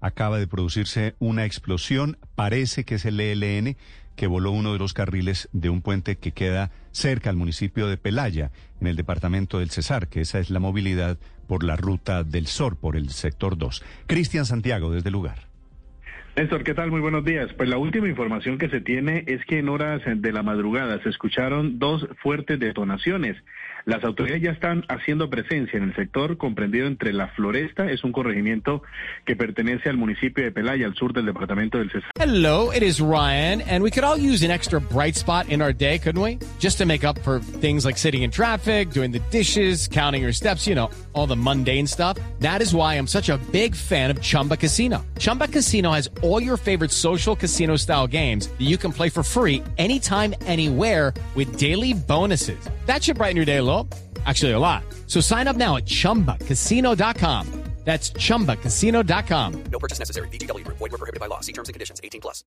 [0.00, 2.18] Acaba de producirse una explosión.
[2.34, 3.76] Parece que es el ELN
[4.16, 7.98] que voló uno de los carriles de un puente que queda cerca al municipio de
[7.98, 12.46] Pelaya, en el departamento del Cesar, que esa es la movilidad por la ruta del
[12.46, 13.82] SOR, por el sector 2.
[14.06, 15.45] Cristian Santiago, desde el lugar.
[16.36, 16.90] Néstor, ¿qué tal?
[16.90, 17.50] Muy buenos días.
[17.56, 21.08] Pues la última información que se tiene es que en horas de la madrugada se
[21.08, 23.38] escucharon dos fuertes detonaciones.
[23.86, 28.10] Las autoridades ya están haciendo presencia en el sector comprendido entre La Floresta, es un
[28.10, 28.82] corregimiento
[29.24, 32.10] que pertenece al municipio de Pelaya, al sur del departamento del Cesar.
[32.18, 35.72] Hello, it is Ryan, and we could all use an extra bright spot in our
[35.72, 36.38] day, couldn't we?
[36.58, 40.32] Just to make up for things like sitting in traffic, doing the dishes, counting your
[40.32, 42.18] steps, you know, all the mundane stuff.
[42.40, 45.06] That is why I'm such a big fan of Chumba Casino.
[45.20, 49.22] Chumba Casino has all your favorite social casino style games that you can play for
[49.22, 52.58] free anytime, anywhere with daily bonuses.
[52.86, 53.86] That should brighten your day a little.
[54.24, 54.82] Actually, a lot.
[55.06, 57.66] So sign up now at chumbacasino.com.
[57.86, 59.64] That's chumbacasino.com.
[59.70, 60.26] No purchase necessary.
[60.28, 60.66] VGW.
[60.66, 61.38] Void were prohibited by law.
[61.40, 62.44] See terms and conditions 18 plus.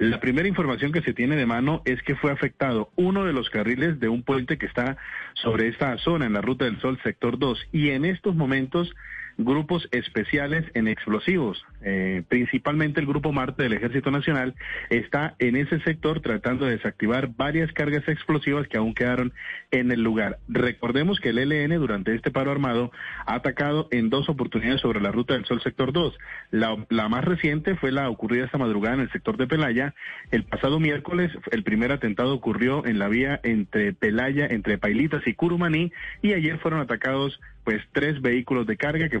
[0.00, 3.48] La primera información que se tiene de mano es que fue afectado uno de los
[3.48, 4.96] carriles de un puente que está
[5.34, 7.68] sobre esta zona en la Ruta del Sol, sector 2.
[7.70, 8.92] Y en estos momentos
[9.38, 14.54] grupos especiales en explosivos, eh, principalmente el Grupo Marte del Ejército Nacional,
[14.90, 19.32] está en ese sector tratando de desactivar varias cargas explosivas que aún quedaron
[19.70, 20.38] en el lugar.
[20.48, 22.92] Recordemos que el ELN durante este paro armado
[23.26, 26.16] ha atacado en dos oportunidades sobre la Ruta del Sol Sector 2.
[26.50, 29.94] La, la más reciente fue la ocurrida esta madrugada en el sector de Pelaya.
[30.30, 35.34] El pasado miércoles el primer atentado ocurrió en la vía entre Pelaya, entre Pailitas y
[35.34, 39.20] Curumaní, y ayer fueron atacados pues tres vehículos de carga que